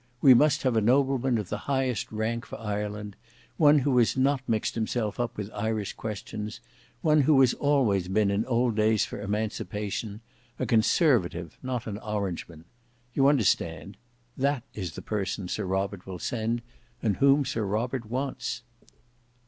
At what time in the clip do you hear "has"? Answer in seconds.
3.99-4.17, 7.39-7.53